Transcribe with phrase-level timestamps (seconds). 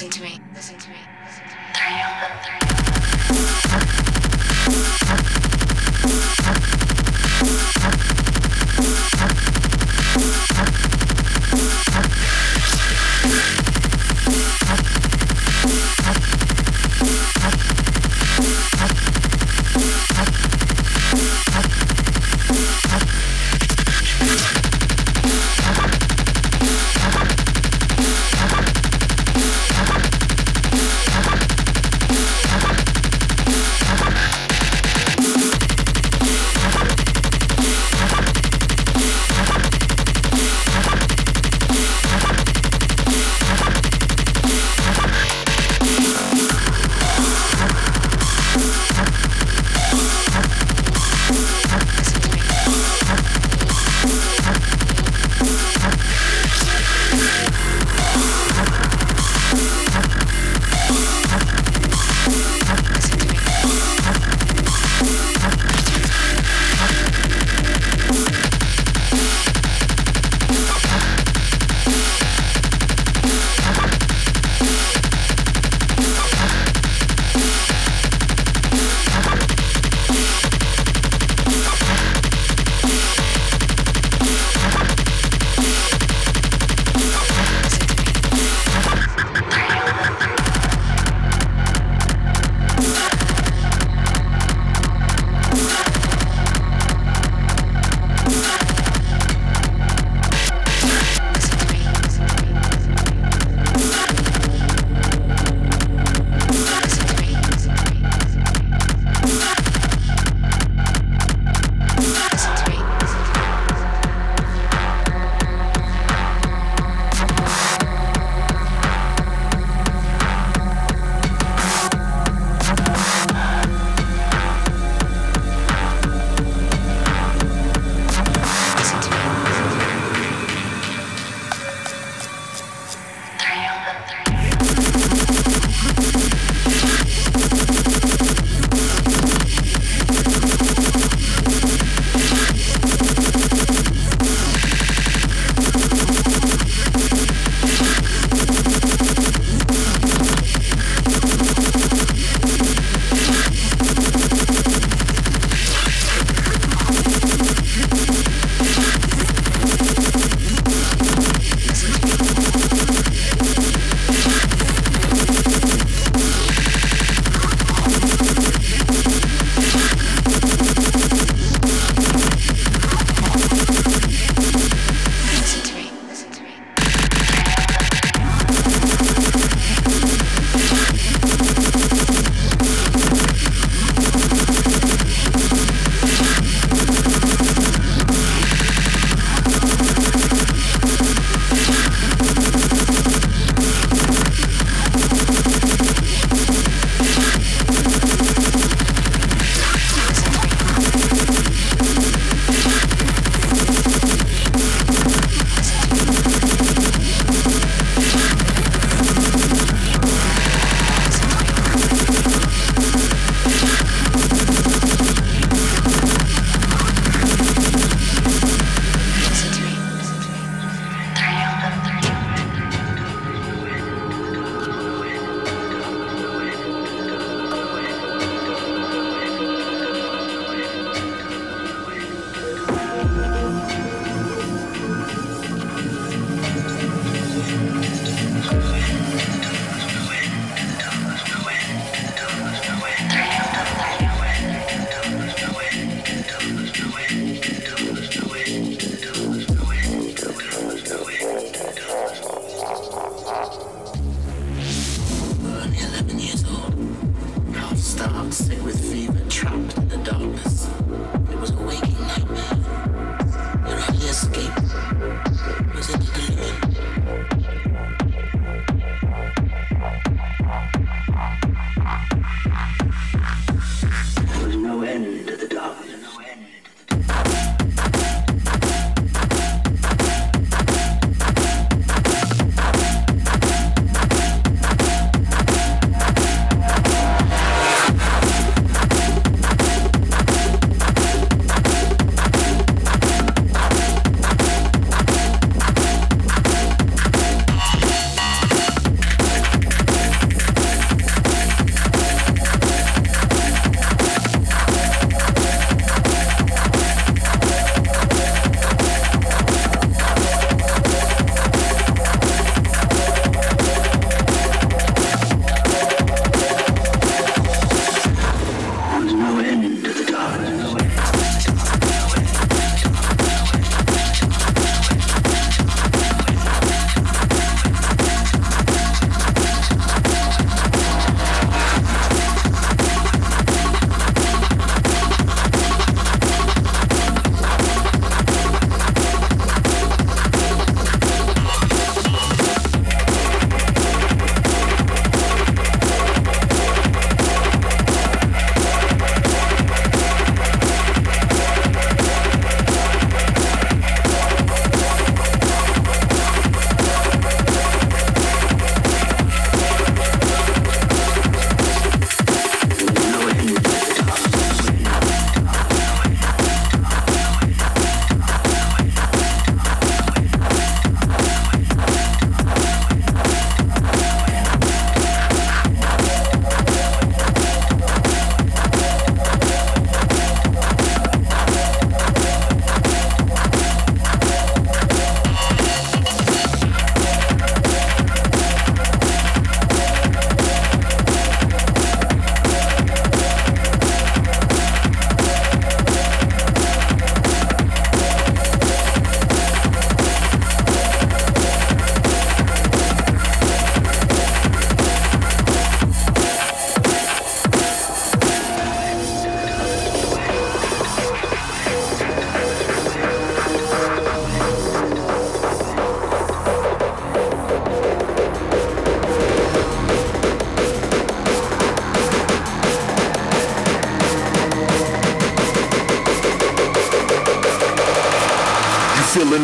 [0.00, 0.40] Listen to me.
[0.54, 0.99] Listen to me.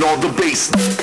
[0.03, 0.96] All the bass.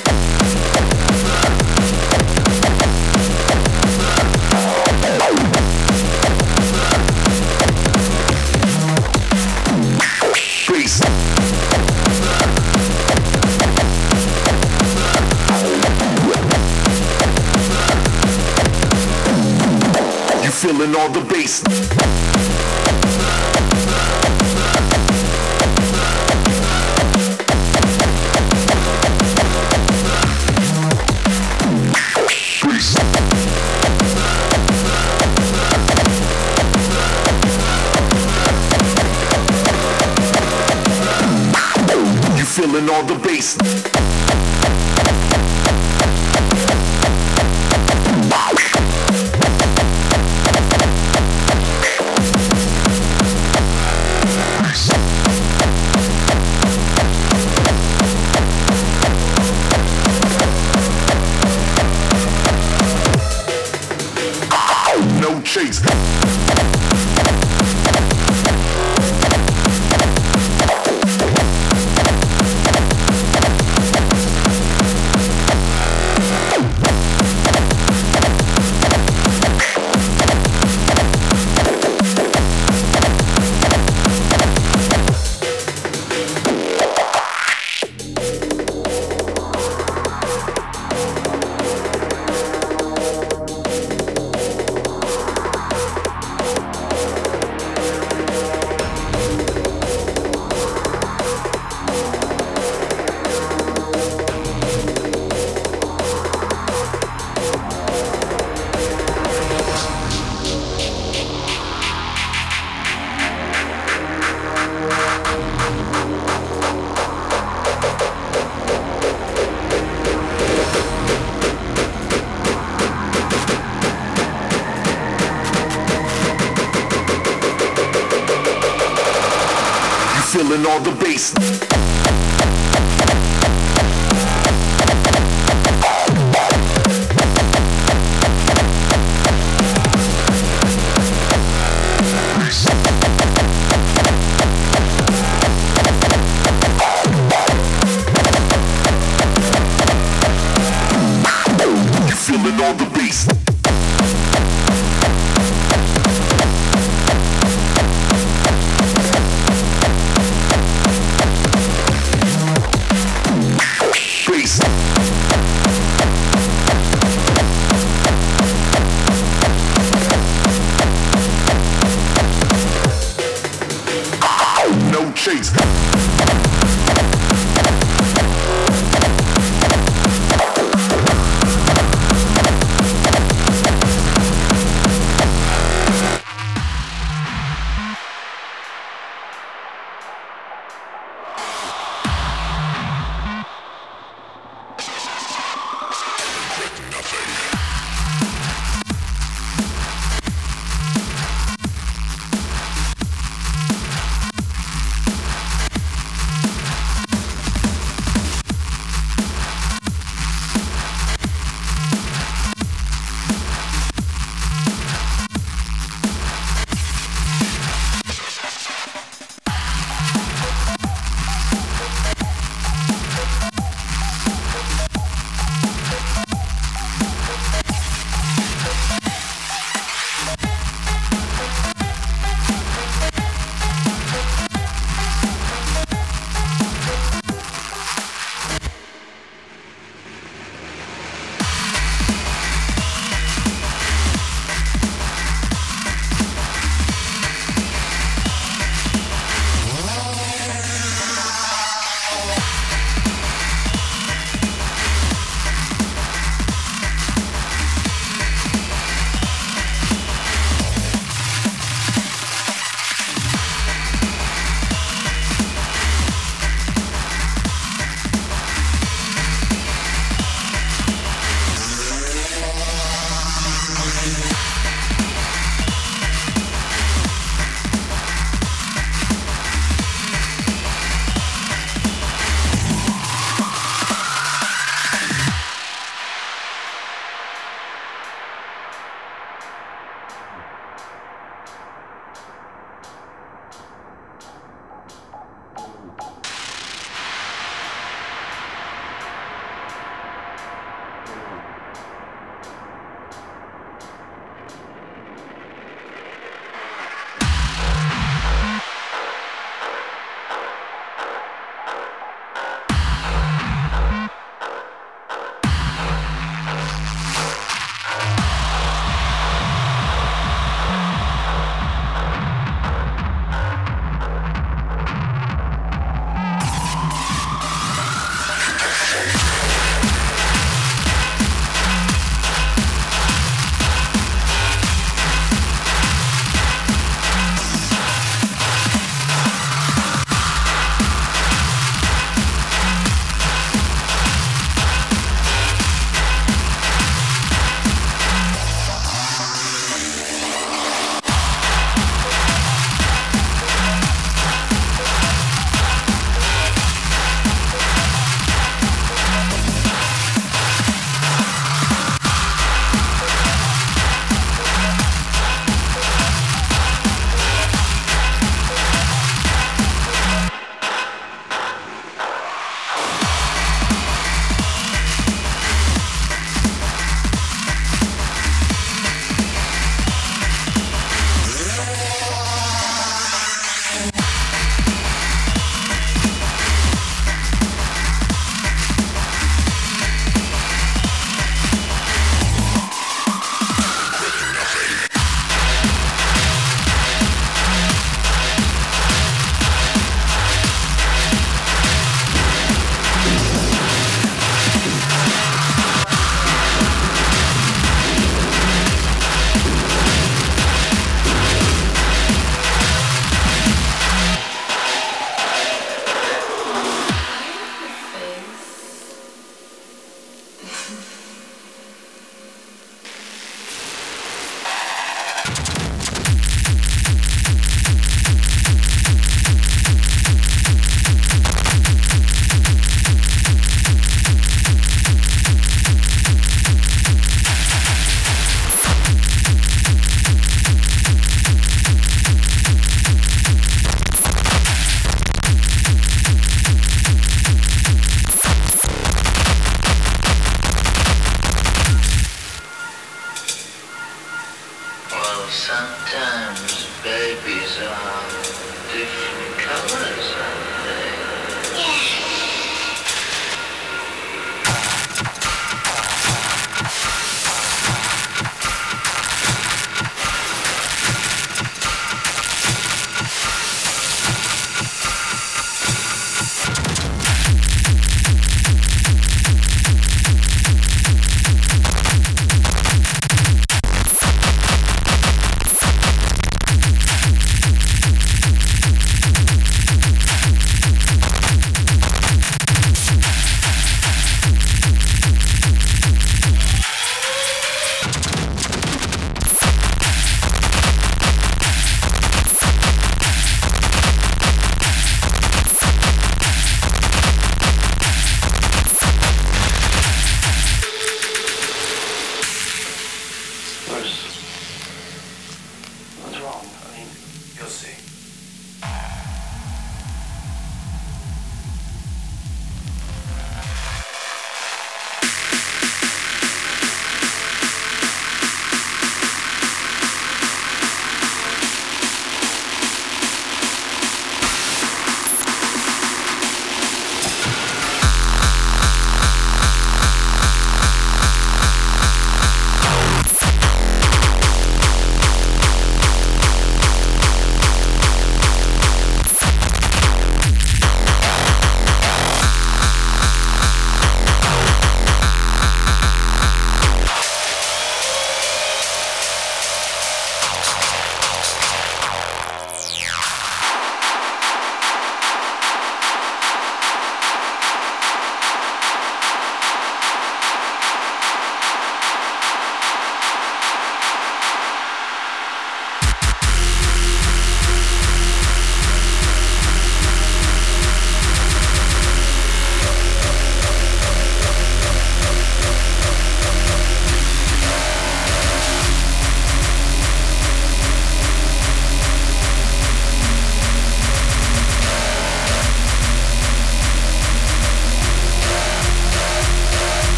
[42.64, 44.23] You feeling all the bass.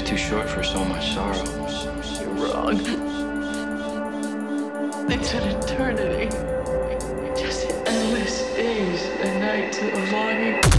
[0.00, 1.36] Too short for so much sorrow.
[2.18, 2.80] You're wrong.
[5.10, 6.28] It's an eternity.
[7.38, 10.71] Just endless days and nights of longing.